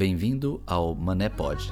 Bem-vindo 0.00 0.62
ao 0.66 0.94
Mané 0.94 1.28
Pod. 1.28 1.70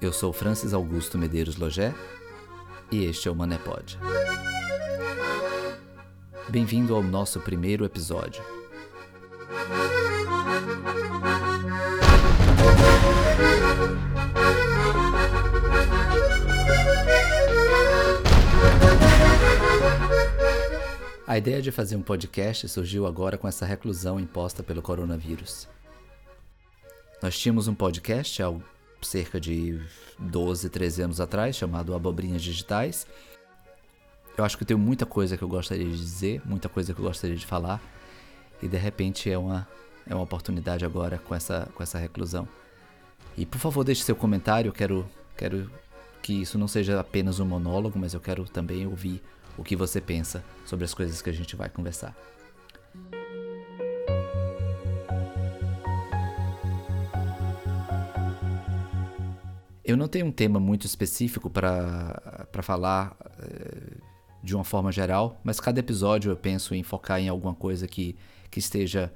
Eu 0.00 0.12
sou 0.12 0.32
Francis 0.32 0.74
Augusto 0.74 1.16
Medeiros 1.16 1.54
Logé 1.54 1.94
e 2.90 3.04
este 3.04 3.28
é 3.28 3.30
o 3.30 3.36
Mané 3.36 3.56
Pod. 3.56 3.96
Bem-vindo 6.48 6.92
ao 6.92 7.04
nosso 7.04 7.38
primeiro 7.38 7.84
episódio. 7.84 8.42
A 21.28 21.38
ideia 21.38 21.62
de 21.62 21.70
fazer 21.70 21.94
um 21.94 22.02
podcast 22.02 22.68
surgiu 22.68 23.06
agora 23.06 23.38
com 23.38 23.46
essa 23.46 23.64
reclusão 23.64 24.18
imposta 24.18 24.64
pelo 24.64 24.82
coronavírus. 24.82 25.68
Nós 27.22 27.38
tínhamos 27.38 27.68
um 27.68 27.74
podcast 27.74 28.42
há 28.42 28.50
cerca 29.02 29.38
de 29.38 29.78
12, 30.18 30.70
13 30.70 31.02
anos 31.02 31.20
atrás, 31.20 31.54
chamado 31.54 31.94
Abobrinhas 31.94 32.40
Digitais. 32.40 33.06
Eu 34.38 34.44
acho 34.44 34.56
que 34.56 34.62
eu 34.62 34.66
tenho 34.66 34.80
muita 34.80 35.04
coisa 35.04 35.36
que 35.36 35.42
eu 35.42 35.48
gostaria 35.48 35.84
de 35.84 35.96
dizer, 35.98 36.40
muita 36.46 36.66
coisa 36.66 36.94
que 36.94 36.98
eu 36.98 37.04
gostaria 37.04 37.36
de 37.36 37.44
falar, 37.44 37.78
e 38.62 38.68
de 38.68 38.78
repente 38.78 39.30
é 39.30 39.36
uma, 39.36 39.68
é 40.06 40.14
uma 40.14 40.24
oportunidade 40.24 40.82
agora 40.82 41.18
com 41.18 41.34
essa, 41.34 41.68
com 41.74 41.82
essa 41.82 41.98
reclusão. 41.98 42.48
E 43.36 43.44
por 43.44 43.58
favor, 43.58 43.84
deixe 43.84 44.02
seu 44.02 44.16
comentário, 44.16 44.70
eu 44.70 44.72
quero, 44.72 45.06
quero 45.36 45.70
que 46.22 46.32
isso 46.40 46.58
não 46.58 46.66
seja 46.66 46.98
apenas 46.98 47.38
um 47.38 47.44
monólogo, 47.44 47.98
mas 47.98 48.14
eu 48.14 48.20
quero 48.20 48.44
também 48.44 48.86
ouvir 48.86 49.22
o 49.58 49.62
que 49.62 49.76
você 49.76 50.00
pensa 50.00 50.42
sobre 50.64 50.86
as 50.86 50.94
coisas 50.94 51.20
que 51.20 51.28
a 51.28 51.34
gente 51.34 51.54
vai 51.54 51.68
conversar. 51.68 52.16
Eu 59.90 59.96
não 59.96 60.06
tenho 60.06 60.26
um 60.26 60.30
tema 60.30 60.60
muito 60.60 60.86
específico 60.86 61.50
para 61.50 62.46
falar 62.62 63.16
é, 63.40 63.96
de 64.40 64.54
uma 64.54 64.62
forma 64.62 64.92
geral, 64.92 65.40
mas 65.42 65.58
cada 65.58 65.80
episódio 65.80 66.30
eu 66.30 66.36
penso 66.36 66.76
em 66.76 66.84
focar 66.84 67.18
em 67.18 67.28
alguma 67.28 67.56
coisa 67.56 67.88
que, 67.88 68.14
que 68.48 68.60
esteja 68.60 69.12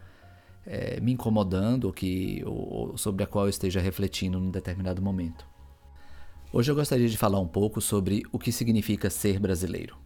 é, 0.66 0.98
me 0.98 1.12
incomodando 1.12 1.84
ou, 1.84 1.92
que, 1.92 2.42
ou 2.44 2.98
sobre 2.98 3.22
a 3.22 3.26
qual 3.28 3.44
eu 3.44 3.50
esteja 3.50 3.80
refletindo 3.80 4.40
num 4.40 4.50
determinado 4.50 5.00
momento. 5.00 5.46
Hoje 6.52 6.72
eu 6.72 6.74
gostaria 6.74 7.08
de 7.08 7.16
falar 7.16 7.38
um 7.38 7.46
pouco 7.46 7.80
sobre 7.80 8.24
o 8.32 8.38
que 8.38 8.50
significa 8.50 9.08
ser 9.08 9.38
brasileiro. 9.38 9.96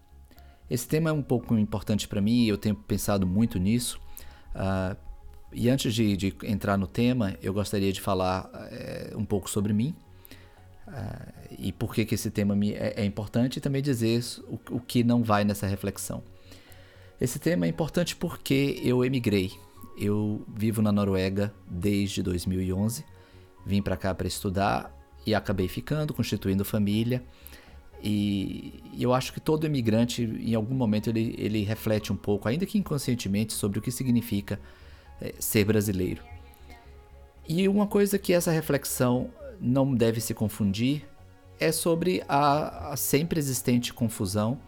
Esse 0.68 0.86
tema 0.86 1.08
é 1.08 1.12
um 1.14 1.22
pouco 1.22 1.56
importante 1.56 2.06
para 2.06 2.20
mim 2.20 2.42
e 2.42 2.48
eu 2.50 2.58
tenho 2.58 2.74
pensado 2.74 3.26
muito 3.26 3.58
nisso. 3.58 3.98
Uh, 4.54 4.94
e 5.50 5.70
antes 5.70 5.94
de, 5.94 6.14
de, 6.14 6.36
entrar 6.44 6.76
no 6.76 6.86
tema, 6.86 7.38
eu 7.40 7.54
gostaria 7.54 7.90
de 7.90 8.02
falar 8.02 8.50
é, 8.70 9.14
um 9.16 9.24
pouco 9.24 9.48
sobre 9.48 9.72
mim 9.72 9.96
uh, 10.88 11.54
e 11.58 11.72
por 11.72 11.94
que, 11.94 12.04
que 12.04 12.14
esse 12.14 12.30
tema 12.30 12.54
me, 12.54 12.72
é, 12.72 12.94
é, 12.96 13.04
importante 13.04 13.56
e 13.56 13.60
também 13.60 13.82
dizer 13.82 14.22
o, 14.48 14.58
o 14.76 14.80
que 14.80 15.04
não 15.04 15.22
vai 15.22 15.44
nessa 15.44 15.66
reflexão. 15.66 16.22
Esse 17.20 17.38
tema 17.38 17.66
é 17.66 17.68
importante 17.68 18.14
porque 18.16 18.80
eu 18.82 19.04
emigrei. 19.04 19.52
Eu 19.98 20.44
vivo 20.56 20.80
na 20.80 20.92
Noruega 20.92 21.52
desde 21.68 22.22
2011. 22.22 23.04
Vim 23.66 23.82
para 23.82 23.96
cá 23.96 24.14
para 24.14 24.28
estudar 24.28 24.94
e 25.26 25.34
acabei 25.34 25.68
ficando, 25.68 26.14
constituindo 26.14 26.64
família. 26.64 27.22
E 28.02 28.80
eu 28.98 29.12
acho 29.12 29.32
que 29.32 29.40
todo 29.40 29.66
imigrante, 29.66 30.22
em 30.22 30.54
algum 30.54 30.74
momento, 30.74 31.10
ele, 31.10 31.34
ele 31.36 31.64
reflete 31.64 32.12
um 32.12 32.16
pouco, 32.16 32.48
ainda 32.48 32.64
que 32.64 32.78
inconscientemente, 32.78 33.52
sobre 33.52 33.80
o 33.80 33.82
que 33.82 33.90
significa 33.90 34.60
é, 35.20 35.34
ser 35.40 35.64
brasileiro. 35.64 36.22
E 37.48 37.66
uma 37.68 37.86
coisa 37.86 38.18
que 38.18 38.32
essa 38.32 38.52
reflexão 38.52 39.30
não 39.60 39.94
deve 39.94 40.20
se 40.20 40.34
confundir 40.34 41.06
é 41.60 41.72
sobre 41.72 42.22
a, 42.28 42.92
a 42.92 42.96
sempre 42.96 43.38
existente 43.38 43.92
confusão 43.92 44.60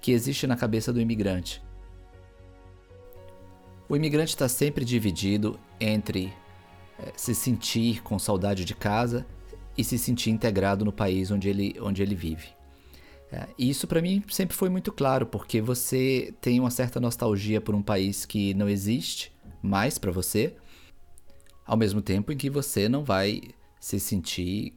que 0.00 0.12
existe 0.12 0.46
na 0.46 0.56
cabeça 0.56 0.92
do 0.92 1.00
imigrante. 1.00 1.62
O 3.88 3.96
imigrante 3.96 4.30
está 4.30 4.48
sempre 4.48 4.84
dividido 4.84 5.58
entre 5.78 6.32
é, 6.98 7.12
se 7.16 7.34
sentir 7.34 8.02
com 8.02 8.18
saudade 8.18 8.64
de 8.64 8.74
casa 8.74 9.26
e 9.76 9.84
se 9.84 9.98
sentir 9.98 10.30
integrado 10.30 10.84
no 10.84 10.92
país 10.92 11.30
onde 11.30 11.48
ele, 11.48 11.76
onde 11.80 12.02
ele 12.02 12.14
vive. 12.14 12.48
É, 13.32 13.46
e 13.58 13.68
isso 13.68 13.86
para 13.86 14.00
mim 14.00 14.22
sempre 14.28 14.56
foi 14.56 14.68
muito 14.68 14.90
claro, 14.90 15.26
porque 15.26 15.60
você 15.60 16.34
tem 16.40 16.58
uma 16.58 16.70
certa 16.70 16.98
nostalgia 16.98 17.60
por 17.60 17.74
um 17.74 17.82
país 17.82 18.24
que 18.24 18.54
não 18.54 18.68
existe 18.68 19.32
mais 19.62 19.98
para 19.98 20.10
você, 20.10 20.54
ao 21.66 21.76
mesmo 21.76 22.00
tempo 22.00 22.32
em 22.32 22.36
que 22.36 22.50
você 22.50 22.88
não 22.88 23.04
vai 23.04 23.42
se 23.80 23.98
sentir 23.98 24.74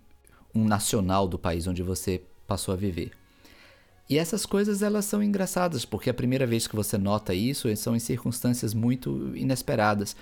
um 0.55 0.65
nacional 0.65 1.27
do 1.27 1.37
país 1.37 1.67
onde 1.67 1.83
você 1.83 2.21
passou 2.47 2.73
a 2.73 2.77
viver. 2.77 3.11
E 4.09 4.17
essas 4.17 4.45
coisas 4.45 4.81
elas 4.81 5.05
são 5.05 5.21
engraçadas, 5.21 5.85
porque 5.85 6.09
a 6.09 6.13
primeira 6.13 6.47
vez 6.47 6.67
que 6.67 6.75
você 6.75 6.97
nota 6.97 7.33
isso 7.33 7.73
são 7.75 7.95
em 7.95 7.99
circunstâncias 7.99 8.73
muito 8.73 9.31
inesperadas. 9.35 10.15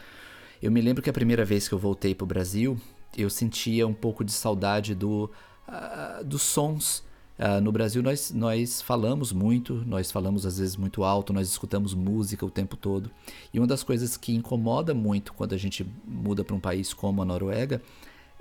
Eu 0.62 0.72
me 0.72 0.82
lembro 0.82 1.02
que 1.02 1.10
a 1.10 1.14
primeira 1.14 1.46
vez 1.46 1.68
que 1.68 1.74
eu 1.74 1.80
voltei 1.80 2.14
para 2.14 2.24
o 2.24 2.28
Brasil, 2.28 2.80
eu 3.18 3.30
sentia 3.30 3.88
um 3.88 3.94
pouco 3.94 4.24
de 4.24 4.32
saudade 4.32 4.96
do, 4.96 5.30
uh, 5.68 6.24
dos 6.24 6.42
sons 6.42 7.04
Uh, 7.42 7.60
no 7.60 7.72
Brasil 7.72 8.04
nós, 8.04 8.32
nós 8.32 8.84
falamos 8.84 9.32
muito, 9.32 9.84
nós 9.88 10.12
falamos 10.12 10.46
às 10.46 10.60
vezes 10.60 10.76
muito 10.76 11.04
alto, 11.04 11.34
nós 11.34 11.48
escutamos 11.48 11.96
música 11.96 12.46
o 12.46 12.52
tempo 12.52 12.78
todo. 12.78 13.10
E 13.52 13.58
uma 13.58 13.66
das 13.66 13.82
coisas 13.82 14.16
que 14.16 14.32
incomoda 14.32 14.94
muito 14.94 15.34
quando 15.34 15.54
a 15.54 15.58
gente 15.58 15.84
muda 16.06 16.44
para 16.44 16.56
um 16.56 16.60
país 16.60 16.94
como 16.94 17.20
a 17.20 17.26
Noruega 17.26 17.82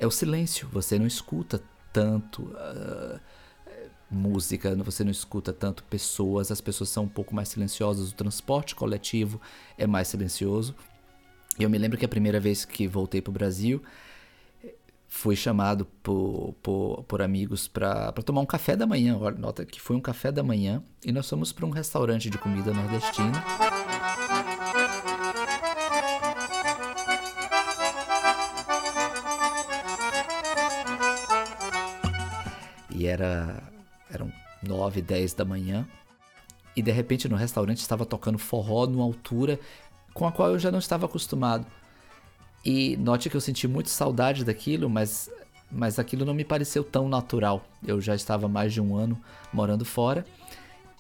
é 0.01 0.07
o 0.07 0.11
silêncio. 0.11 0.67
Você 0.73 0.99
não 0.99 1.07
escuta 1.07 1.63
tanto 1.93 2.43
uh, 2.43 3.21
música, 4.11 4.75
você 4.77 5.05
não 5.05 5.11
escuta 5.11 5.53
tanto 5.53 5.85
pessoas, 5.85 6.51
as 6.51 6.61
pessoas 6.61 6.89
são 6.89 7.05
um 7.05 7.09
pouco 7.09 7.35
mais 7.35 7.51
silenciosas, 7.51 8.11
o 8.11 8.15
transporte 8.15 8.75
coletivo 8.75 9.41
é 9.79 9.87
mais 9.87 10.09
silencioso. 10.09 10.75
Eu 11.59 11.69
me 11.69 11.79
lembro 11.79 11.99
que 11.99 12.05
a 12.05 12.09
primeira 12.09 12.41
vez 12.41 12.65
que 12.65 12.89
voltei 12.89 13.21
para 13.21 13.31
o 13.31 13.35
Brasil, 13.35 13.83
fui 15.07 15.37
chamado 15.37 15.85
por, 16.03 16.55
por, 16.63 17.05
por 17.05 17.21
amigos 17.21 17.69
para 17.69 18.13
tomar 18.13 18.41
um 18.41 18.47
café 18.47 18.77
da 18.77 18.87
manhã. 18.87 19.19
Olha, 19.21 19.37
nota 19.37 19.67
que 19.67 19.81
foi 19.81 19.97
um 19.97 20.01
café 20.01 20.33
da 20.33 20.43
manhã 20.43 20.83
e 21.05 21.13
nós 21.13 21.29
fomos 21.29 21.53
para 21.53 21.67
um 21.67 21.71
restaurante 21.71 22.31
de 22.31 22.39
comida 22.39 22.73
nordestina. 22.73 23.45
E 33.01 33.07
era 33.07 33.63
eram 34.13 34.31
9, 34.63 35.01
10 35.01 35.33
da 35.33 35.43
manhã. 35.43 35.89
E 36.77 36.83
de 36.83 36.91
repente 36.91 37.31
no 37.31 37.35
restaurante 37.35 37.79
estava 37.79 38.05
tocando 38.05 38.37
forró 38.37 38.87
numa 38.87 39.05
altura 39.05 39.59
com 40.13 40.27
a 40.27 40.33
qual 40.33 40.51
eu 40.51 40.59
já 40.59 40.71
não 40.71 40.79
estava 40.79 41.07
acostumado. 41.07 41.67
E 42.63 42.99
note 42.99 43.31
que 43.31 43.37
eu 43.37 43.41
senti 43.41 43.67
muito 43.67 43.89
saudade 43.89 44.45
daquilo, 44.45 44.91
mas, 44.91 45.31
mas 45.73 45.99
aquilo 45.99 46.27
não 46.27 46.35
me 46.35 46.45
pareceu 46.45 46.85
tão 46.85 47.09
natural. 47.09 47.65
Eu 47.87 48.03
já 48.03 48.15
estava 48.15 48.47
mais 48.47 48.71
de 48.71 48.83
um 48.83 48.95
ano 48.95 49.19
morando 49.51 49.87
fora 49.87 50.27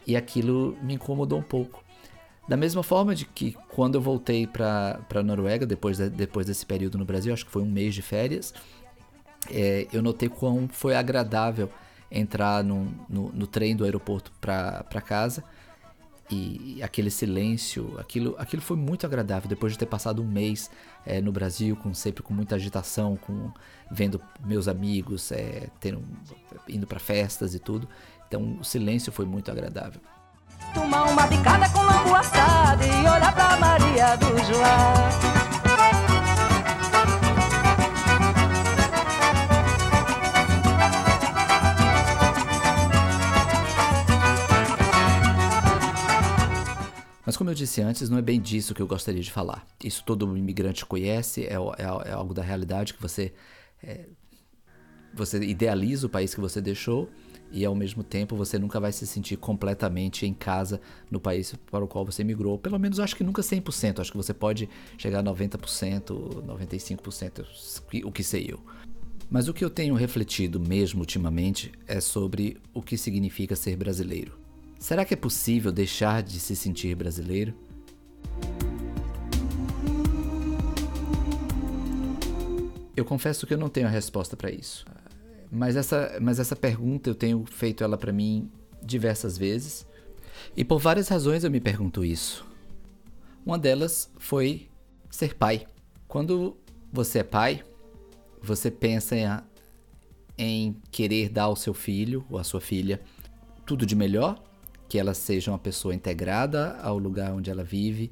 e 0.06 0.16
aquilo 0.16 0.78
me 0.80 0.94
incomodou 0.94 1.38
um 1.38 1.42
pouco. 1.42 1.84
Da 2.48 2.56
mesma 2.56 2.82
forma 2.82 3.14
de 3.14 3.26
que 3.26 3.54
quando 3.68 3.96
eu 3.96 4.00
voltei 4.00 4.46
para 4.46 4.98
a 5.14 5.22
Noruega, 5.22 5.66
depois, 5.66 5.98
de, 5.98 6.08
depois 6.08 6.46
desse 6.46 6.64
período 6.64 6.96
no 6.96 7.04
Brasil, 7.04 7.34
acho 7.34 7.44
que 7.44 7.52
foi 7.52 7.60
um 7.60 7.70
mês 7.70 7.94
de 7.94 8.00
férias, 8.00 8.54
é, 9.50 9.86
eu 9.92 10.00
notei 10.00 10.30
quão 10.30 10.66
foi 10.66 10.96
agradável 10.96 11.70
entrar 12.10 12.64
no, 12.64 12.92
no, 13.08 13.30
no 13.32 13.46
trem 13.46 13.76
do 13.76 13.84
aeroporto 13.84 14.32
para 14.40 15.00
casa 15.00 15.44
e 16.30 16.80
aquele 16.82 17.10
silêncio, 17.10 17.98
aquilo, 17.98 18.36
aquilo 18.38 18.62
foi 18.62 18.76
muito 18.76 19.04
agradável 19.04 19.48
depois 19.48 19.72
de 19.72 19.78
ter 19.78 19.86
passado 19.86 20.22
um 20.22 20.26
mês 20.26 20.70
é, 21.04 21.20
no 21.20 21.32
Brasil, 21.32 21.74
com 21.74 21.92
sempre 21.92 22.22
com 22.22 22.32
muita 22.32 22.54
agitação, 22.54 23.16
com 23.16 23.50
vendo 23.90 24.20
meus 24.44 24.68
amigos 24.68 25.32
é, 25.32 25.68
tendo, 25.80 26.04
indo 26.68 26.86
para 26.86 27.00
festas 27.00 27.54
e 27.54 27.58
tudo. 27.58 27.88
Então 28.28 28.58
o 28.60 28.64
silêncio 28.64 29.10
foi 29.10 29.26
muito 29.26 29.50
agradável. 29.50 30.00
Tomar 30.72 31.04
uma 31.10 31.26
com 31.70 31.82
lambu 31.82 32.14
assado 32.14 32.84
e 32.84 33.08
olhar 33.08 33.34
pra 33.34 33.56
Maria 33.56 34.16
do. 34.16 35.29
Como 47.50 47.52
eu 47.52 47.54
disse 47.56 47.80
antes, 47.80 48.08
não 48.08 48.16
é 48.16 48.22
bem 48.22 48.40
disso 48.40 48.72
que 48.72 48.80
eu 48.80 48.86
gostaria 48.86 49.20
de 49.20 49.30
falar. 49.30 49.66
Isso 49.82 50.04
todo 50.06 50.36
imigrante 50.36 50.86
conhece, 50.86 51.46
é, 51.46 51.54
é, 51.54 52.10
é 52.10 52.12
algo 52.12 52.32
da 52.32 52.42
realidade 52.42 52.94
que 52.94 53.02
você, 53.02 53.32
é, 53.82 54.06
você 55.12 55.38
idealiza 55.40 56.06
o 56.06 56.10
país 56.10 56.32
que 56.32 56.40
você 56.40 56.60
deixou 56.60 57.10
e 57.50 57.64
ao 57.64 57.74
mesmo 57.74 58.04
tempo 58.04 58.36
você 58.36 58.56
nunca 58.56 58.78
vai 58.78 58.92
se 58.92 59.04
sentir 59.04 59.36
completamente 59.36 60.24
em 60.24 60.32
casa 60.32 60.80
no 61.10 61.18
país 61.18 61.52
para 61.72 61.84
o 61.84 61.88
qual 61.88 62.04
você 62.04 62.22
migrou. 62.22 62.56
Pelo 62.56 62.78
menos 62.78 63.00
acho 63.00 63.16
que 63.16 63.24
nunca 63.24 63.42
100%, 63.42 63.98
acho 63.98 64.12
que 64.12 64.16
você 64.16 64.32
pode 64.32 64.68
chegar 64.96 65.18
a 65.18 65.24
90%, 65.24 66.44
95%, 66.46 68.04
o 68.04 68.12
que 68.12 68.22
sei 68.22 68.46
eu. 68.48 68.60
Mas 69.28 69.48
o 69.48 69.54
que 69.54 69.64
eu 69.64 69.70
tenho 69.70 69.96
refletido 69.96 70.60
mesmo 70.60 71.00
ultimamente 71.00 71.72
é 71.88 72.00
sobre 72.00 72.58
o 72.72 72.80
que 72.80 72.96
significa 72.96 73.56
ser 73.56 73.76
brasileiro. 73.76 74.39
Será 74.80 75.04
que 75.04 75.12
é 75.12 75.16
possível 75.16 75.70
deixar 75.70 76.22
de 76.22 76.40
se 76.40 76.56
sentir 76.56 76.96
brasileiro? 76.96 77.54
Eu 82.96 83.04
confesso 83.04 83.46
que 83.46 83.52
eu 83.52 83.58
não 83.58 83.68
tenho 83.68 83.86
a 83.86 83.90
resposta 83.90 84.38
para 84.38 84.50
isso. 84.50 84.86
Mas 85.52 85.76
essa, 85.76 86.18
mas 86.20 86.40
essa 86.40 86.56
pergunta 86.56 87.10
eu 87.10 87.14
tenho 87.14 87.44
feito 87.44 87.84
ela 87.84 87.98
para 87.98 88.10
mim 88.10 88.50
diversas 88.82 89.36
vezes. 89.36 89.86
E 90.56 90.64
por 90.64 90.78
várias 90.78 91.08
razões 91.08 91.44
eu 91.44 91.50
me 91.50 91.60
pergunto 91.60 92.02
isso. 92.02 92.46
Uma 93.44 93.58
delas 93.58 94.10
foi 94.18 94.70
ser 95.10 95.34
pai. 95.34 95.66
Quando 96.08 96.56
você 96.90 97.18
é 97.18 97.24
pai, 97.24 97.62
você 98.42 98.70
pensa 98.70 99.14
em, 99.14 99.28
em 100.38 100.76
querer 100.90 101.28
dar 101.28 101.44
ao 101.44 101.56
seu 101.56 101.74
filho 101.74 102.24
ou 102.30 102.38
à 102.38 102.44
sua 102.44 102.62
filha 102.62 102.98
tudo 103.66 103.84
de 103.84 103.94
melhor, 103.94 104.42
que 104.90 104.98
ela 104.98 105.14
seja 105.14 105.52
uma 105.52 105.58
pessoa 105.58 105.94
integrada 105.94 106.76
ao 106.82 106.98
lugar 106.98 107.32
onde 107.32 107.48
ela 107.48 107.62
vive, 107.62 108.10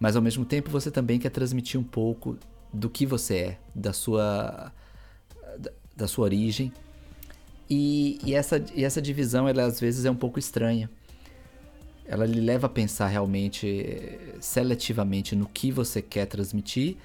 mas 0.00 0.16
ao 0.16 0.20
mesmo 0.20 0.44
tempo 0.44 0.68
você 0.68 0.90
também 0.90 1.16
quer 1.16 1.30
transmitir 1.30 1.80
um 1.80 1.84
pouco 1.84 2.36
do 2.72 2.90
que 2.90 3.06
você 3.06 3.36
é, 3.36 3.58
da 3.72 3.92
sua 3.92 4.72
da 5.96 6.06
sua 6.06 6.24
origem. 6.24 6.72
E, 7.70 8.18
e, 8.24 8.34
essa, 8.34 8.64
e 8.74 8.84
essa 8.84 9.02
divisão, 9.02 9.48
ela 9.48 9.64
às 9.64 9.80
vezes 9.80 10.04
é 10.04 10.10
um 10.10 10.16
pouco 10.16 10.38
estranha. 10.38 10.88
Ela 12.04 12.24
lhe 12.24 12.40
leva 12.40 12.66
a 12.66 12.70
pensar 12.70 13.08
realmente 13.08 14.18
seletivamente 14.40 15.36
no 15.36 15.46
que 15.46 15.70
você 15.70 16.00
quer 16.00 16.26
transmitir 16.26 16.96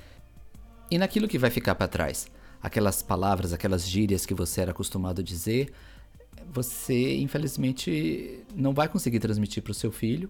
e 0.89 0.97
naquilo 0.97 1.27
que 1.27 1.39
vai 1.39 1.49
ficar 1.49 1.75
para 1.75 1.87
trás. 1.87 2.27
Aquelas 2.61 3.01
palavras, 3.01 3.51
aquelas 3.51 3.87
gírias 3.87 4.25
que 4.25 4.33
você 4.33 4.61
era 4.61 4.71
acostumado 4.71 5.21
a 5.21 5.23
dizer, 5.23 5.73
você 6.51 7.15
infelizmente 7.17 8.43
não 8.55 8.73
vai 8.73 8.87
conseguir 8.87 9.19
transmitir 9.19 9.61
para 9.61 9.71
o 9.71 9.73
seu 9.73 9.91
filho, 9.91 10.29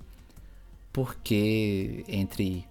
porque 0.92 2.04
entre 2.08 2.66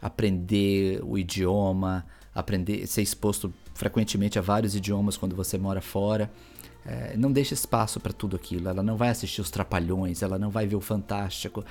aprender 0.00 1.00
o 1.04 1.16
idioma, 1.16 2.04
aprender, 2.34 2.86
ser 2.86 3.02
exposto 3.02 3.52
frequentemente 3.74 4.38
a 4.38 4.42
vários 4.42 4.74
idiomas 4.74 5.16
quando 5.16 5.36
você 5.36 5.56
mora 5.56 5.80
fora. 5.80 6.30
É, 6.84 7.16
não 7.16 7.30
deixa 7.30 7.54
espaço 7.54 8.00
para 8.00 8.12
tudo 8.12 8.34
aquilo. 8.34 8.68
Ela 8.68 8.82
não 8.82 8.96
vai 8.96 9.08
assistir 9.08 9.40
os 9.40 9.50
Trapalhões, 9.50 10.22
ela 10.22 10.38
não 10.38 10.50
vai 10.50 10.66
ver 10.66 10.76
o 10.76 10.80
Fantástico. 10.80 11.64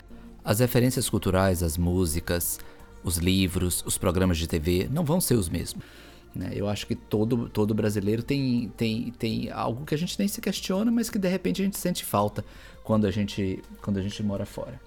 As 0.44 0.60
referências 0.60 1.10
culturais, 1.10 1.62
as 1.62 1.78
músicas, 1.78 2.60
os 3.04 3.18
livros, 3.18 3.84
os 3.86 3.98
programas 3.98 4.38
de 4.38 4.48
TV 4.48 4.88
não 4.90 5.04
vão 5.04 5.20
ser 5.20 5.36
os 5.36 5.50
mesmos. 5.50 5.84
Né? 6.34 6.52
Eu 6.54 6.68
acho 6.70 6.88
que 6.88 6.96
todo, 6.96 7.50
todo 7.50 7.74
brasileiro 7.74 8.24
tem, 8.24 8.72
tem, 8.78 9.12
tem 9.12 9.52
algo 9.52 9.86
que 9.86 9.94
a 9.94 9.98
gente 9.98 10.18
nem 10.18 10.28
se 10.28 10.40
questiona, 10.40 10.90
mas 10.90 11.10
que 11.10 11.20
de 11.20 11.28
repente 11.28 11.62
a 11.62 11.66
gente 11.66 11.78
sente 11.78 12.06
falta 12.06 12.44
quando 12.84 13.06
a 13.06 13.12
gente, 13.12 13.62
quando 13.82 13.98
a 13.98 14.02
gente 14.02 14.22
mora 14.24 14.46
fora. 14.46 14.80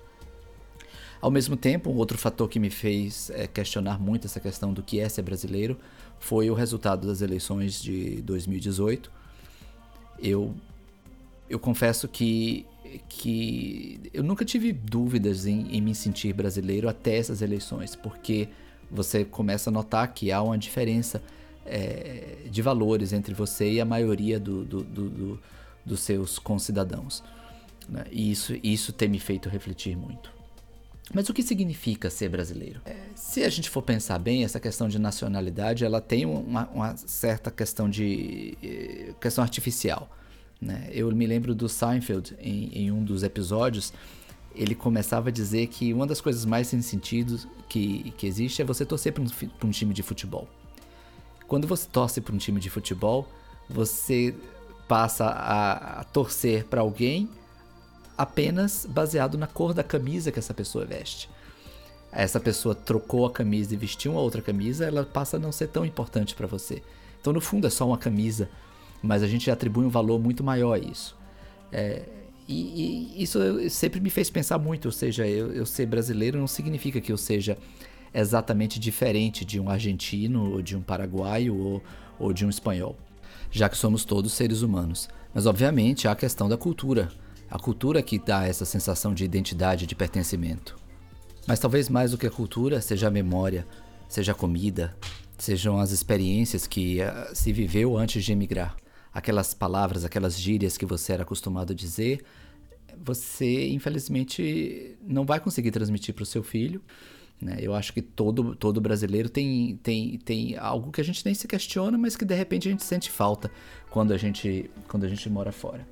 Ao 1.20 1.31
mesmo 1.31 1.56
tempo, 1.56 1.91
um 1.91 1.96
outro 1.96 2.19
fator 2.19 2.49
que 2.49 2.58
me 2.58 2.70
fez 2.70 3.31
é, 3.31 3.46
questionar 3.46 3.99
muito 3.99 4.26
essa 4.26 4.41
questão 4.41 4.73
do 4.73 4.82
que 4.82 5.00
é 5.00 5.08
ser 5.08 5.23
brasileiro 5.23 5.79
foi 6.19 6.50
o 6.50 6.55
resultado 6.55 7.06
das 7.06 7.23
eleições 7.23 7.82
de 7.82 8.20
2018. 8.23 9.11
Eu, 10.23 10.55
eu 11.49 11.58
confesso 11.58 12.08
que, 12.08 12.67
que 13.08 14.00
eu 14.12 14.23
nunca 14.23 14.44
tive 14.44 14.73
dúvidas 14.73 15.47
em, 15.47 15.75
em 15.75 15.81
me 15.81 15.94
sentir 15.94 16.32
brasileiro 16.35 16.88
até 16.88 17.17
essas 17.17 17.40
eleições, 17.40 17.97
porque 17.97 18.49
você 18.94 19.25
começa 19.25 19.69
a 19.69 19.73
notar 19.73 20.06
que 20.14 20.31
há 20.32 20.41
uma 20.41 20.56
diferença 20.56 21.20
é, 21.67 22.37
de 22.49 22.62
valores 22.62 23.12
entre 23.12 23.35
você 23.35 23.73
e 23.73 23.81
a 23.81 23.85
maioria 23.85 24.41
do, 24.41 24.64
do, 24.64 24.82
do, 24.82 25.11
do 25.11 25.41
dos 25.85 26.00
seus 26.00 26.38
concidadãos. 26.38 27.23
Né? 27.88 28.05
E 28.11 28.31
isso, 28.31 28.55
isso 28.62 28.93
tem 28.93 29.08
me 29.08 29.19
feito 29.19 29.49
refletir 29.49 29.96
muito. 29.96 30.32
Mas 31.12 31.29
o 31.29 31.35
que 31.35 31.43
significa 31.43 32.08
ser 32.08 32.31
brasileiro? 32.31 32.81
É, 32.87 32.96
se 33.14 33.44
a 33.44 33.49
gente 33.50 33.69
for 33.69 33.82
pensar 33.82 34.19
bem, 34.19 34.43
essa 34.43 34.58
questão 34.58 34.88
de 34.88 34.99
nacionalidade, 34.99 35.85
ela 35.85 36.00
tem 36.00 36.25
uma, 36.25 36.67
uma 36.69 36.97
certa 36.97 37.50
questão 37.50 37.90
de 37.90 38.56
eh, 38.62 39.12
questão 39.20 39.44
artificial. 39.44 40.08
Né? 40.58 40.88
Eu 40.93 41.14
me 41.14 41.26
lembro 41.26 41.55
do 41.55 41.69
Seinfeld 41.69 42.35
em, 42.40 42.70
em, 42.73 42.90
um 42.90 43.05
dos 43.05 43.23
episódios, 43.23 43.93
ele 44.55 44.75
começava 44.75 45.29
a 45.29 45.33
dizer 45.33 45.67
que 45.67 45.93
uma 45.93 46.06
das 46.06 46.21
coisas 46.21 46.45
mais 46.45 46.69
sem 46.69 46.81
sentido 46.81 47.39
que, 47.69 48.12
que 48.17 48.27
existe 48.27 48.62
é 48.62 48.65
você 48.65 48.85
torcer 48.85 49.12
para 49.12 49.23
um, 49.23 49.27
um 49.65 49.71
time 49.71 49.93
de 49.93 50.03
futebol. 50.03 50.49
Quando 51.47 51.67
você 51.67 51.89
torce 51.89 52.21
para 52.21 52.35
um 52.35 52.39
time 52.39 52.61
de 52.61 52.71
futebol, 52.71 53.29
você 53.69 54.35
passa 54.89 55.27
a, 55.27 56.01
a 56.01 56.05
torcer 56.05 56.65
para 56.65 56.81
alguém 56.81 57.29
apenas 58.17 58.87
baseado 58.89 59.37
na 59.37 59.47
cor 59.47 59.75
da 59.75 59.83
camisa 59.83 60.31
que 60.31 60.39
essa 60.39 60.55
pessoa 60.55 60.85
veste. 60.85 61.29
Essa 62.12 62.39
pessoa 62.39 62.75
trocou 62.75 63.27
a 63.27 63.31
camisa 63.33 63.75
e 63.75 63.77
vestiu 63.77 64.12
uma 64.12 64.21
outra 64.21 64.41
camisa, 64.41 64.85
ela 64.85 65.05
passa 65.05 65.37
a 65.37 65.41
não 65.41 65.50
ser 65.50 65.69
tão 65.69 65.85
importante 65.85 66.35
para 66.35 66.47
você. 66.47 66.81
Então, 67.21 67.33
no 67.33 67.41
fundo, 67.41 67.67
é 67.67 67.71
só 67.71 67.87
uma 67.87 67.99
camisa, 67.99 68.49
mas 69.03 69.23
a 69.23 69.27
gente 69.27 69.50
atribui 69.50 69.85
um 69.85 69.89
valor 69.89 70.21
muito 70.21 70.45
maior 70.45 70.75
a 70.75 70.79
isso. 70.79 71.17
É, 71.73 72.03
e, 72.49 73.14
e, 73.17 73.23
isso 73.23 73.38
sempre 73.70 74.00
me 74.00 74.11
fez 74.11 74.31
pensar 74.31 74.58
muito, 74.58 74.87
ou 74.87 74.93
seja, 74.93 75.26
eu, 75.26 75.52
eu 75.52 75.67
ser 75.67 75.87
brasileiro 75.87 76.38
não 76.38 76.46
significa 76.46 77.00
que 77.00 77.12
eu 77.12 77.17
seja 77.17 77.56
exatamente 78.12 78.79
diferente 78.79 79.44
de 79.44 79.58
um 79.58 79.69
argentino, 79.69 80.52
ou 80.52 80.62
de 80.62 80.76
um 80.76 80.82
paraguaio, 80.82 81.56
ou, 81.56 81.82
ou 82.19 82.32
de 82.32 82.46
um 82.46 82.50
espanhol, 82.50 82.96
já 83.50 83.69
que 83.69 83.76
somos 83.76 84.05
todos 84.05 84.32
seres 84.32 84.62
humanos. 84.62 85.08
Mas, 85.32 85.46
obviamente, 85.46 86.06
há 86.06 86.12
a 86.12 86.17
questão 86.17 86.49
da 86.49 86.56
cultura 86.56 87.08
a 87.55 87.58
cultura 87.58 88.02
que 88.02 88.19
dá 88.19 88.47
essa 88.47 88.64
sensação 88.64 89.14
de 89.14 89.25
identidade, 89.25 89.87
de 89.87 89.94
pertencimento. 89.94 90.76
Mas 91.47 91.61
talvez 91.61 91.88
mais 91.88 92.11
do 92.11 92.19
que 92.19 92.26
a 92.26 92.31
cultura 92.31 92.81
seja 92.81 93.06
a 93.06 93.11
memória, 93.12 93.64
seja 94.08 94.32
a 94.32 94.35
comida, 94.35 94.97
sejam 95.38 95.79
as 95.79 95.93
experiências 95.93 96.67
que 96.67 96.99
uh, 97.00 97.32
se 97.32 97.52
viveu 97.52 97.97
antes 97.97 98.25
de 98.25 98.32
emigrar. 98.32 98.75
Aquelas 99.14 99.55
palavras, 99.55 100.05
aquelas 100.05 100.38
gírias 100.38 100.76
que 100.76 100.84
você 100.84 101.12
era 101.12 101.22
acostumado 101.22 101.72
a 101.72 101.76
dizer, 101.76 102.25
você 103.02 103.69
infelizmente 103.69 104.96
não 105.06 105.25
vai 105.25 105.40
conseguir 105.40 105.70
transmitir 105.70 106.14
para 106.14 106.25
o 106.25 106.26
seu 106.26 106.43
filho. 106.43 106.82
Né? 107.40 107.58
Eu 107.61 107.75
acho 107.75 107.93
que 107.93 108.02
todo, 108.02 108.55
todo 108.56 108.81
brasileiro 108.81 109.28
tem, 109.28 109.78
tem, 109.82 110.19
tem 110.19 110.56
algo 110.56 110.90
que 110.90 111.00
a 111.00 111.05
gente 111.05 111.25
nem 111.25 111.34
se 111.34 111.46
questiona, 111.46 111.96
mas 111.96 112.16
que 112.16 112.25
de 112.25 112.34
repente 112.34 112.69
a 112.69 112.70
gente 112.70 112.84
sente 112.84 113.11
falta 113.11 113.50
quando 113.90 114.12
a 114.12 114.16
gente, 114.16 114.71
quando 114.88 115.04
a 115.04 115.09
gente 115.09 115.28
mora 115.30 115.52
fora. 115.52 115.87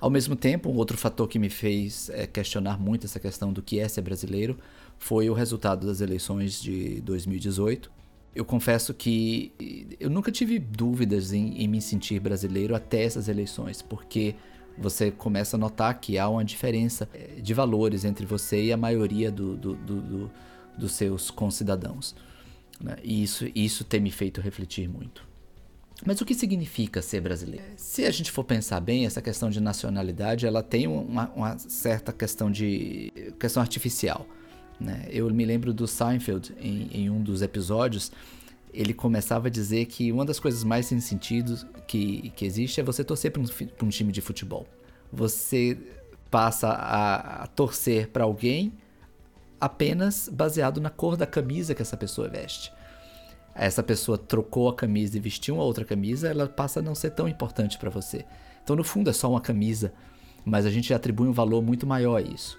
Ao 0.00 0.08
mesmo 0.08 0.34
tempo, 0.34 0.70
um 0.70 0.76
outro 0.76 0.96
fator 0.96 1.28
que 1.28 1.38
me 1.38 1.50
fez 1.50 2.08
é, 2.10 2.26
questionar 2.26 2.80
muito 2.80 3.04
essa 3.04 3.20
questão 3.20 3.52
do 3.52 3.60
que 3.60 3.78
é 3.78 3.86
ser 3.86 4.00
brasileiro 4.00 4.58
foi 4.98 5.28
o 5.28 5.34
resultado 5.34 5.86
das 5.86 6.00
eleições 6.00 6.60
de 6.60 7.02
2018. 7.02 7.90
Eu 8.34 8.44
confesso 8.44 8.94
que 8.94 9.52
eu 9.98 10.08
nunca 10.08 10.30
tive 10.30 10.58
dúvidas 10.58 11.32
em, 11.32 11.62
em 11.62 11.66
me 11.66 11.80
sentir 11.80 12.20
brasileiro 12.20 12.74
até 12.74 13.02
essas 13.02 13.28
eleições, 13.28 13.82
porque 13.82 14.36
você 14.78 15.10
começa 15.10 15.56
a 15.56 15.58
notar 15.58 15.98
que 16.00 16.18
há 16.18 16.28
uma 16.28 16.44
diferença 16.44 17.08
é, 17.12 17.40
de 17.40 17.52
valores 17.52 18.04
entre 18.04 18.24
você 18.24 18.64
e 18.64 18.72
a 18.72 18.76
maioria 18.76 19.30
do, 19.30 19.56
do, 19.56 19.74
do 19.74 20.30
dos 20.80 20.92
seus 20.92 21.30
concidadãos. 21.30 22.14
Né? 22.80 22.96
E 23.02 23.22
isso, 23.22 23.46
isso 23.54 23.84
tem 23.84 24.00
me 24.00 24.10
feito 24.10 24.40
refletir 24.40 24.88
muito. 24.88 25.28
Mas 26.04 26.20
o 26.20 26.24
que 26.24 26.34
significa 26.34 27.02
ser 27.02 27.20
brasileiro? 27.20 27.66
Se 27.76 28.06
a 28.06 28.10
gente 28.10 28.30
for 28.30 28.42
pensar 28.42 28.80
bem, 28.80 29.04
essa 29.04 29.20
questão 29.20 29.50
de 29.50 29.60
nacionalidade, 29.60 30.46
ela 30.46 30.62
tem 30.62 30.86
uma, 30.86 31.28
uma 31.30 31.58
certa 31.58 32.10
questão 32.10 32.50
de 32.50 33.12
questão 33.38 33.60
artificial. 33.60 34.26
Né? 34.80 35.06
Eu 35.10 35.28
me 35.30 35.44
lembro 35.44 35.72
do 35.72 35.86
Seinfeld 35.86 36.54
em, 36.60 36.88
em, 36.92 37.10
um 37.10 37.22
dos 37.22 37.42
episódios, 37.42 38.10
ele 38.72 38.94
começava 38.94 39.48
a 39.48 39.50
dizer 39.50 39.86
que 39.86 40.10
uma 40.10 40.24
das 40.24 40.40
coisas 40.40 40.64
mais 40.64 40.86
sem 40.86 41.00
sentido 41.00 41.66
que, 41.86 42.30
que 42.30 42.44
existe 42.44 42.80
é 42.80 42.82
você 42.82 43.04
torcer 43.04 43.30
para 43.30 43.42
um, 43.42 43.46
um, 43.82 43.88
time 43.88 44.12
de 44.12 44.20
futebol. 44.20 44.66
Você 45.12 45.76
passa 46.30 46.68
a, 46.68 47.42
a 47.42 47.46
torcer 47.48 48.08
para 48.08 48.24
alguém 48.24 48.72
apenas 49.60 50.28
baseado 50.32 50.80
na 50.80 50.88
cor 50.88 51.16
da 51.16 51.26
camisa 51.26 51.74
que 51.74 51.82
essa 51.82 51.96
pessoa 51.96 52.28
veste 52.28 52.72
essa 53.54 53.82
pessoa 53.82 54.16
trocou 54.16 54.68
a 54.68 54.74
camisa 54.74 55.16
e 55.16 55.20
vestiu 55.20 55.56
uma 55.56 55.64
outra 55.64 55.84
camisa, 55.84 56.28
ela 56.28 56.48
passa 56.48 56.80
a 56.80 56.82
não 56.82 56.94
ser 56.94 57.10
tão 57.10 57.28
importante 57.28 57.78
para 57.78 57.90
você. 57.90 58.24
Então, 58.62 58.76
no 58.76 58.84
fundo, 58.84 59.10
é 59.10 59.12
só 59.12 59.28
uma 59.28 59.40
camisa, 59.40 59.92
mas 60.44 60.64
a 60.66 60.70
gente 60.70 60.94
atribui 60.94 61.28
um 61.28 61.32
valor 61.32 61.62
muito 61.62 61.86
maior 61.86 62.16
a 62.16 62.22
isso. 62.22 62.58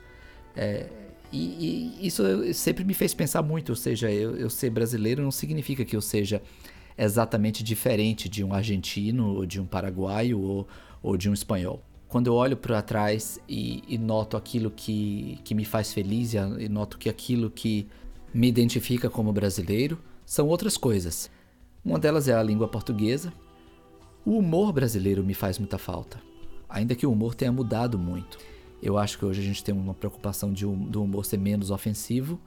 É, 0.56 0.88
e, 1.32 1.96
e, 2.02 2.08
isso 2.08 2.24
sempre 2.54 2.84
me 2.84 2.94
fez 2.94 3.14
pensar 3.14 3.42
muito, 3.42 3.70
ou 3.70 3.76
seja, 3.76 4.12
eu, 4.12 4.36
eu 4.36 4.50
ser 4.50 4.70
brasileiro 4.70 5.24
não 5.24 5.32
significa 5.32 5.86
que 5.86 5.96
eu 5.96 6.02
seja 6.02 6.42
exatamente 6.98 7.64
diferente 7.64 8.28
de 8.28 8.44
um 8.44 8.54
argentino, 8.54 9.36
ou 9.36 9.46
de 9.46 9.60
um 9.60 9.66
paraguaio 9.66 10.40
ou, 10.40 10.68
ou 11.02 11.18
de 11.18 11.30
um 11.30 11.34
espanhol. 11.34 11.84
Quando 12.08 12.28
eu 12.28 12.34
olho 12.34 12.58
para 12.58 12.82
trás 12.82 13.40
e, 13.48 13.84
e, 13.88 13.98
noto 13.98 14.36
aquilo 14.36 14.70
que, 14.70 15.40
que 15.44 15.56
me 15.56 15.64
faz 15.64 15.94
feliz 15.94 16.34
e, 16.34 16.38
e 16.38 16.68
noto 16.68 16.98
que 16.98 17.10
aquilo 17.10 17.50
que 17.50 17.88
me 18.34 18.48
identifica 18.48 19.10
como 19.10 19.32
brasileiro 19.32 19.98
são 20.26 20.48
outras 20.48 20.78
coisas. 20.78 21.32
Uma 21.84 21.98
delas 21.98 22.28
é 22.28 22.34
a 22.34 22.44
língua 22.44 22.68
portuguesa. 22.68 23.34
O 24.26 24.38
humor 24.38 24.72
brasileiro 24.72 25.24
me 25.24 25.34
faz 25.34 25.58
muita 25.58 25.78
falta, 25.78 26.22
ainda 26.70 26.96
que 26.96 27.06
o 27.08 27.12
humor 27.12 27.34
tenha 27.34 27.52
mudado 27.52 27.98
muito. 27.98 28.38
Eu 28.82 28.98
acho 28.98 29.18
que 29.18 29.26
hoje 29.26 29.42
a 29.42 29.44
gente 29.44 29.64
tem 29.64 29.74
uma 29.74 29.94
preocupação 29.94 30.52
de, 30.52 30.66
do 30.66 31.04
humor 31.04 31.26
ser 31.26 31.38
menos 31.38 31.70
ofensivo, 31.70 32.40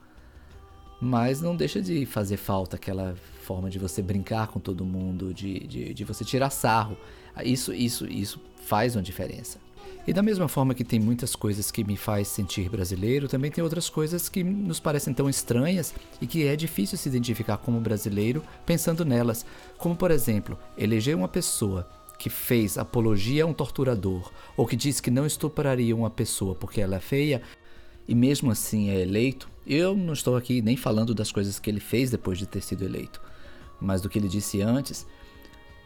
mas 0.99 1.41
não 1.41 1.55
deixa 1.55 1.81
de 1.81 2.05
fazer 2.05 2.37
falta 2.37 2.75
aquela 2.75 3.15
forma 3.41 3.69
de 3.69 3.79
você 3.79 4.01
brincar 4.01 4.47
com 4.47 4.59
todo 4.59 4.83
mundo, 4.83 5.33
de, 5.33 5.59
de, 5.59 5.93
de 5.93 6.03
você 6.03 6.25
tirar 6.25 6.49
sarro. 6.49 6.97
Isso, 7.43 7.73
isso, 7.73 8.05
isso 8.07 8.39
faz 8.65 8.95
uma 8.95 9.01
diferença. 9.01 9.59
E 10.07 10.13
da 10.13 10.21
mesma 10.21 10.47
forma 10.47 10.75
que 10.75 10.83
tem 10.83 10.99
muitas 10.99 11.35
coisas 11.35 11.71
que 11.71 11.83
me 11.83 11.97
faz 11.97 12.27
sentir 12.27 12.69
brasileiro, 12.69 13.27
também 13.27 13.49
tem 13.49 13.63
outras 13.63 13.89
coisas 13.89 14.29
que 14.29 14.43
nos 14.43 14.79
parecem 14.79 15.13
tão 15.13 15.27
estranhas 15.27 15.95
e 16.21 16.27
que 16.27 16.45
é 16.45 16.55
difícil 16.55 16.97
se 16.97 17.09
identificar 17.09 17.57
como 17.57 17.79
brasileiro 17.79 18.43
pensando 18.65 19.03
nelas. 19.03 19.45
Como, 19.77 19.95
por 19.95 20.11
exemplo, 20.11 20.59
eleger 20.77 21.15
uma 21.15 21.27
pessoa 21.27 21.87
que 22.17 22.29
fez 22.29 22.77
apologia 22.77 23.43
a 23.43 23.47
um 23.47 23.53
torturador 23.53 24.31
ou 24.55 24.65
que 24.65 24.75
disse 24.75 25.01
que 25.01 25.11
não 25.11 25.25
estupraria 25.25 25.95
uma 25.95 26.09
pessoa 26.09 26.55
porque 26.55 26.81
ela 26.81 26.95
é 26.95 26.99
feia 26.99 27.41
e 28.07 28.15
mesmo 28.15 28.51
assim 28.51 28.89
é 28.89 29.01
eleito. 29.01 29.49
Eu 29.65 29.95
não 29.95 30.13
estou 30.13 30.35
aqui 30.35 30.61
nem 30.61 30.77
falando 30.77 31.13
das 31.13 31.31
coisas 31.31 31.59
que 31.59 31.69
ele 31.69 31.79
fez 31.79 32.11
depois 32.11 32.37
de 32.37 32.45
ter 32.45 32.61
sido 32.61 32.83
eleito, 32.83 33.21
mas 33.79 34.01
do 34.01 34.09
que 34.09 34.19
ele 34.19 34.27
disse 34.27 34.61
antes. 34.61 35.05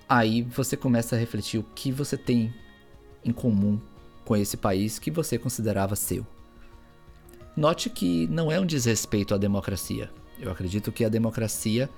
Aí 0.07 0.41
você 0.41 0.75
começa 0.75 1.15
a 1.15 1.19
refletir 1.19 1.59
o 1.59 1.65
que 1.75 1.91
você 1.91 2.17
tem 2.17 2.53
em 3.23 3.31
comum 3.31 3.79
com 4.25 4.35
esse 4.35 4.57
país 4.57 4.99
que 4.99 5.11
você 5.11 5.37
considerava 5.37 5.95
seu. 5.95 6.25
Note 7.55 7.89
que 7.89 8.27
não 8.27 8.51
é 8.51 8.59
um 8.59 8.65
desrespeito 8.65 9.33
à 9.33 9.37
democracia. 9.37 10.09
Eu 10.39 10.51
acredito 10.51 10.91
que 10.91 11.03
a 11.03 11.09
democracia, 11.09 11.89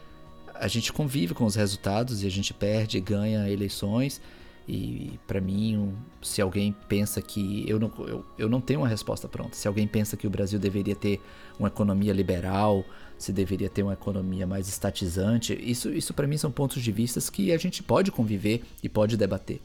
a 0.61 0.67
gente 0.67 0.93
convive 0.93 1.33
com 1.33 1.43
os 1.43 1.55
resultados 1.55 2.23
e 2.23 2.27
a 2.27 2.29
gente 2.29 2.53
perde 2.53 2.99
e 2.99 3.01
ganha 3.01 3.49
eleições. 3.49 4.21
E 4.67 5.19
para 5.25 5.41
mim, 5.41 5.91
se 6.21 6.39
alguém 6.39 6.75
pensa 6.87 7.19
que. 7.19 7.65
Eu 7.67 7.79
não, 7.79 7.91
eu, 8.07 8.25
eu 8.37 8.47
não 8.47 8.61
tenho 8.61 8.81
uma 8.81 8.87
resposta 8.87 9.27
pronta. 9.27 9.55
Se 9.55 9.67
alguém 9.67 9.87
pensa 9.87 10.15
que 10.15 10.27
o 10.27 10.29
Brasil 10.29 10.59
deveria 10.59 10.95
ter 10.95 11.19
uma 11.57 11.67
economia 11.67 12.13
liberal, 12.13 12.85
se 13.17 13.33
deveria 13.33 13.69
ter 13.69 13.81
uma 13.81 13.93
economia 13.93 14.45
mais 14.45 14.69
estatizante, 14.69 15.57
isso, 15.59 15.89
isso 15.89 16.13
para 16.13 16.27
mim 16.27 16.37
são 16.37 16.51
pontos 16.51 16.81
de 16.83 16.91
vista 16.91 17.19
que 17.31 17.51
a 17.51 17.57
gente 17.57 17.81
pode 17.81 18.11
conviver 18.11 18.63
e 18.83 18.87
pode 18.87 19.17
debater. 19.17 19.59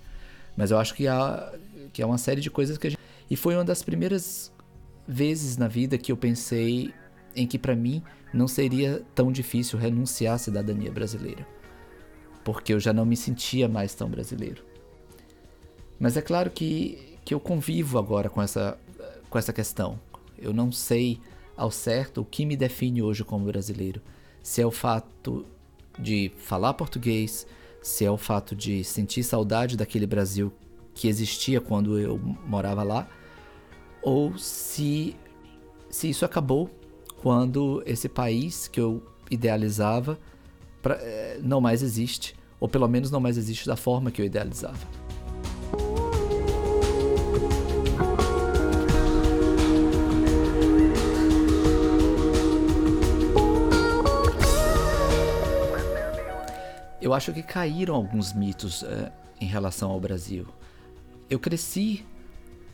Mas 0.57 0.71
eu 0.71 0.79
acho 0.79 0.95
que 0.95 1.07
há, 1.07 1.53
que 1.93 2.01
é 2.01 2.07
uma 2.07 2.19
série 2.19 2.41
de 2.41 2.51
coisas 2.51 2.79
que 2.79 2.87
a 2.87 2.91
gente... 2.91 3.01
E 3.31 3.37
foi 3.37 3.55
uma 3.55 3.65
das 3.65 3.83
primeiras 3.83 4.51
vezes 5.07 5.59
na 5.59 5.69
vida 5.69 5.99
que 5.99 6.11
eu 6.11 6.17
pensei 6.17 6.93
em 7.37 7.47
que 7.47 7.59
para 7.59 7.77
mim 7.77 8.03
não 8.33 8.49
seria 8.49 9.03
tão 9.15 9.31
difícil 9.31 9.79
renunciar 9.79 10.35
à 10.35 10.39
cidadania 10.39 10.91
brasileira, 10.91 11.47
porque 12.45 12.73
eu 12.73 12.81
já 12.81 12.93
não 12.93 13.05
me 13.05 13.17
sentia 13.17 13.69
mais 13.69 13.95
tão 13.95 14.09
brasileiro. 14.09 14.65
Mas 15.99 16.17
é 16.17 16.23
claro 16.23 16.51
que, 16.51 17.19
que 17.25 17.33
eu 17.33 17.41
convivo 17.41 17.99
agora 17.99 18.29
com 18.29 18.43
essa, 18.43 18.79
com 19.31 19.39
essa 19.39 19.53
questão. 19.53 19.99
Eu 20.39 20.53
não 20.53 20.71
sei 20.71 21.21
ao 21.57 21.71
certo 21.71 22.21
o 22.21 22.25
que 22.25 22.45
me 22.45 22.57
define 22.57 23.03
hoje 23.03 23.25
como 23.25 23.47
brasileiro. 23.47 24.03
Se 24.43 24.61
é 24.61 24.67
o 24.67 24.71
fato 24.71 25.47
de 25.99 26.31
falar 26.37 26.75
português, 26.75 27.47
se 27.83 28.05
é 28.05 28.11
o 28.11 28.19
fato 28.19 28.55
de 28.55 28.85
sentir 28.85 29.23
saudade 29.23 29.77
daquele 29.77 30.07
Brasil 30.07 30.53
que 30.95 31.09
existia 31.09 31.61
quando 31.61 31.99
eu 31.99 32.19
morava 32.19 32.83
lá, 32.83 33.09
ou 34.03 34.37
se, 34.39 35.17
se 35.89 36.11
isso 36.11 36.25
acabou 36.25 36.71
quando 37.23 37.83
esse 37.87 38.09
país 38.09 38.69
que 38.69 38.81
eu 38.81 39.03
idealizava 39.31 40.19
pra, 40.83 40.95
é, 40.95 41.39
não 41.43 41.61
mais 41.61 41.83
existe, 41.83 42.35
ou 42.61 42.69
pelo 42.69 42.87
menos 42.89 43.11
não 43.11 43.21
mais 43.21 43.37
existe 43.37 43.67
da 43.67 43.77
forma 43.77 44.11
que 44.11 44.21
eu 44.21 44.27
idealizava. 44.27 44.79
Eu 57.01 57.15
acho 57.15 57.33
que 57.33 57.43
caíram 57.43 57.95
alguns 57.95 58.33
mitos 58.33 58.83
é, 58.83 59.13
em 59.41 59.47
relação 59.47 59.91
ao 59.91 60.01
Brasil 60.01 60.47
eu 61.29 61.39
cresci 61.39 62.05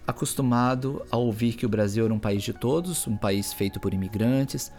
acostumado 0.07 1.05
a 1.11 1.17
ouvir 1.17 1.55
que 1.55 1.67
o 1.67 1.69
Brasil 1.69 2.05
era 2.05 2.15
um 2.15 2.19
país 2.19 2.43
de 2.43 2.53
todos, 2.53 3.07
um 3.07 3.17
país 3.17 3.53
feito 3.53 3.79
por 3.79 3.95
imigrantes, 3.95 4.73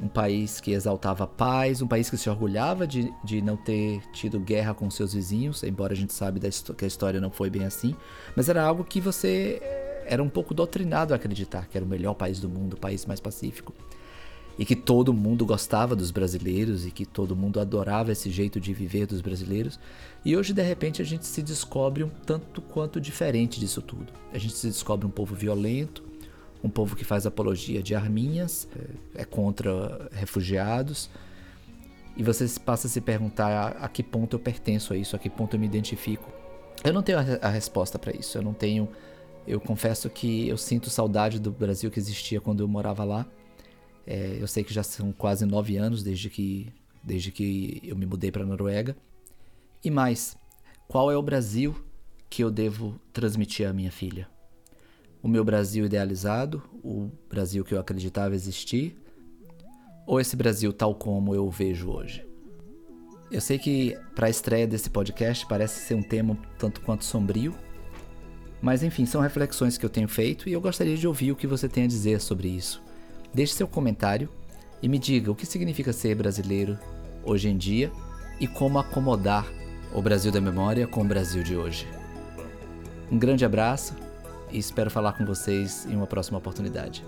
um 0.00 0.08
país 0.08 0.60
que 0.60 0.72
exaltava 0.72 1.24
a 1.24 1.26
paz, 1.26 1.80
um 1.80 1.86
país 1.86 2.10
que 2.10 2.16
se 2.16 2.28
orgulhava 2.28 2.86
de, 2.86 3.12
de 3.24 3.40
não 3.40 3.56
ter 3.56 4.00
tido 4.12 4.38
guerra 4.38 4.74
com 4.74 4.90
seus 4.90 5.14
vizinhos, 5.14 5.62
embora 5.62 5.92
a 5.92 5.96
gente 5.96 6.12
sabe 6.12 6.40
que 6.76 6.84
a 6.84 6.88
história 6.88 7.20
não 7.20 7.30
foi 7.30 7.48
bem 7.48 7.64
assim, 7.64 7.94
mas 8.34 8.48
era 8.48 8.62
algo 8.62 8.84
que 8.84 9.00
você 9.00 9.60
era 10.06 10.22
um 10.22 10.28
pouco 10.28 10.54
doutrinado 10.54 11.12
a 11.12 11.16
acreditar 11.16 11.66
que 11.66 11.76
era 11.76 11.84
o 11.84 11.88
melhor 11.88 12.14
país 12.14 12.38
do 12.38 12.48
mundo, 12.48 12.74
o 12.74 12.76
país 12.78 13.04
mais 13.06 13.20
pacífico 13.20 13.74
e 14.58 14.64
que 14.64 14.74
todo 14.74 15.12
mundo 15.12 15.44
gostava 15.44 15.94
dos 15.94 16.10
brasileiros 16.10 16.86
e 16.86 16.90
que 16.90 17.04
todo 17.04 17.36
mundo 17.36 17.60
adorava 17.60 18.12
esse 18.12 18.30
jeito 18.30 18.58
de 18.58 18.72
viver 18.72 19.06
dos 19.06 19.20
brasileiros. 19.20 19.78
E 20.24 20.36
hoje, 20.36 20.52
de 20.52 20.62
repente, 20.62 21.02
a 21.02 21.04
gente 21.04 21.26
se 21.26 21.42
descobre 21.42 22.02
um 22.02 22.08
tanto 22.08 22.62
quanto 22.62 23.00
diferente 23.00 23.60
disso 23.60 23.82
tudo. 23.82 24.12
A 24.32 24.38
gente 24.38 24.54
se 24.54 24.66
descobre 24.66 25.06
um 25.06 25.10
povo 25.10 25.34
violento, 25.34 26.02
um 26.64 26.70
povo 26.70 26.96
que 26.96 27.04
faz 27.04 27.26
apologia 27.26 27.82
de 27.82 27.94
arminhas, 27.94 28.66
é, 29.14 29.22
é 29.22 29.24
contra 29.24 30.08
refugiados. 30.10 31.10
E 32.16 32.22
você 32.22 32.46
passa 32.58 32.86
a 32.86 32.90
se 32.90 33.00
perguntar 33.02 33.76
a, 33.78 33.88
que 33.88 34.02
ponto 34.02 34.36
eu 34.36 34.40
pertenço 34.40 34.94
a 34.94 34.96
isso, 34.96 35.14
a 35.14 35.18
que 35.18 35.28
ponto 35.28 35.54
eu 35.54 35.60
me 35.60 35.66
identifico. 35.66 36.32
Eu 36.82 36.94
não 36.94 37.02
tenho 37.02 37.18
a 37.18 37.48
resposta 37.50 37.98
para 37.98 38.16
isso. 38.16 38.38
Eu 38.38 38.42
não 38.42 38.54
tenho. 38.54 38.88
Eu 39.46 39.60
confesso 39.60 40.08
que 40.08 40.48
eu 40.48 40.56
sinto 40.56 40.88
saudade 40.88 41.38
do 41.38 41.50
Brasil 41.50 41.90
que 41.90 41.98
existia 41.98 42.40
quando 42.40 42.60
eu 42.60 42.68
morava 42.68 43.04
lá 43.04 43.26
é, 44.06 44.38
eu 44.40 44.46
sei 44.46 44.62
que 44.62 44.72
já 44.72 44.82
são 44.82 45.12
quase 45.12 45.44
nove 45.44 45.76
anos 45.76 46.02
desde 46.02 46.30
que, 46.30 46.72
desde 47.02 47.32
que 47.32 47.80
eu 47.82 47.96
me 47.96 48.06
mudei 48.06 48.30
para 48.30 48.44
a 48.44 48.46
Noruega. 48.46 48.96
E 49.82 49.90
mais, 49.90 50.36
qual 50.86 51.10
é 51.10 51.16
o 51.16 51.22
Brasil 51.22 51.74
que 52.30 52.44
eu 52.44 52.50
devo 52.50 53.00
transmitir 53.12 53.68
à 53.68 53.72
minha 53.72 53.90
filha? 53.90 54.28
O 55.22 55.28
meu 55.28 55.44
Brasil 55.44 55.84
idealizado, 55.84 56.62
o 56.84 57.10
Brasil 57.28 57.64
que 57.64 57.74
eu 57.74 57.80
acreditava 57.80 58.34
existir, 58.34 58.96
ou 60.06 60.20
esse 60.20 60.36
Brasil 60.36 60.72
tal 60.72 60.94
como 60.94 61.34
eu 61.34 61.44
o 61.44 61.50
vejo 61.50 61.90
hoje? 61.90 62.24
Eu 63.28 63.40
sei 63.40 63.58
que 63.58 63.98
para 64.14 64.28
a 64.28 64.30
estreia 64.30 64.68
desse 64.68 64.88
podcast 64.88 65.44
parece 65.48 65.80
ser 65.80 65.94
um 65.94 66.02
tema 66.02 66.38
tanto 66.56 66.80
quanto 66.80 67.04
sombrio, 67.04 67.52
mas 68.62 68.84
enfim, 68.84 69.04
são 69.04 69.20
reflexões 69.20 69.76
que 69.76 69.84
eu 69.84 69.90
tenho 69.90 70.06
feito 70.06 70.48
e 70.48 70.52
eu 70.52 70.60
gostaria 70.60 70.96
de 70.96 71.08
ouvir 71.08 71.32
o 71.32 71.36
que 71.36 71.46
você 71.46 71.68
tem 71.68 71.84
a 71.84 71.88
dizer 71.88 72.20
sobre 72.20 72.46
isso. 72.46 72.85
Deixe 73.36 73.52
seu 73.52 73.68
comentário 73.68 74.30
e 74.82 74.88
me 74.88 74.98
diga 74.98 75.30
o 75.30 75.34
que 75.34 75.44
significa 75.44 75.92
ser 75.92 76.14
brasileiro 76.14 76.78
hoje 77.22 77.50
em 77.50 77.58
dia 77.58 77.92
e 78.40 78.48
como 78.48 78.78
acomodar 78.78 79.46
o 79.92 80.00
Brasil 80.00 80.32
da 80.32 80.40
memória 80.40 80.86
com 80.86 81.02
o 81.02 81.04
Brasil 81.04 81.42
de 81.42 81.54
hoje. 81.54 81.86
Um 83.12 83.18
grande 83.18 83.44
abraço 83.44 83.94
e 84.50 84.56
espero 84.56 84.90
falar 84.90 85.12
com 85.18 85.26
vocês 85.26 85.84
em 85.84 85.94
uma 85.94 86.06
próxima 86.06 86.38
oportunidade. 86.38 87.04